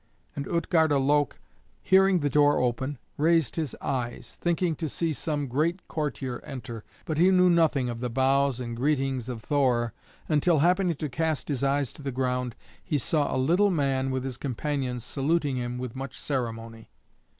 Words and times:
And 0.35 0.47
Utgarda 0.47 0.97
Loke, 0.97 1.39
hearing 1.79 2.21
the 2.21 2.29
door 2.31 2.59
open, 2.59 2.97
raised 3.17 3.55
his 3.55 3.75
eyes, 3.81 4.35
thinking 4.41 4.75
to 4.77 4.89
see 4.89 5.13
some 5.13 5.45
great 5.45 5.87
courtier 5.87 6.39
enter, 6.43 6.83
but 7.05 7.19
he 7.19 7.29
knew 7.29 7.51
nothing 7.51 7.87
of 7.87 7.99
the 7.99 8.09
bows 8.09 8.59
and 8.59 8.75
greetings 8.75 9.29
of 9.29 9.43
Thor, 9.43 9.93
until 10.27 10.57
happening 10.57 10.95
to 10.95 11.07
cast 11.07 11.49
his 11.49 11.63
eyes 11.63 11.93
to 11.93 12.01
the 12.01 12.11
ground, 12.11 12.55
he 12.83 12.97
saw 12.97 13.31
a 13.31 13.37
little 13.37 13.69
man 13.69 14.09
with 14.09 14.23
his 14.23 14.37
companions 14.37 15.03
saluting 15.03 15.57
him 15.57 15.77
with 15.77 15.95
much 15.95 16.19
ceremony. 16.19 16.89